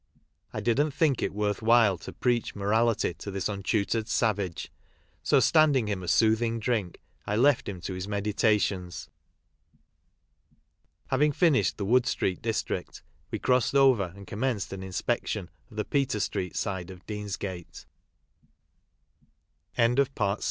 [0.51, 4.71] "I didn't think it worth while to preach morality to this untutored savage,
[5.21, 9.11] so, standing him a soothing drink, I left him to his meditations.
[11.09, 15.51] Having finished the Wood street district, we crossed over and commenced an inspection